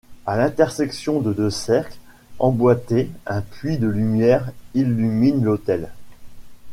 [0.25, 1.99] À l'intersection de deux cercles
[2.39, 5.91] emboîtés, un puits de lumière illumine l'autel.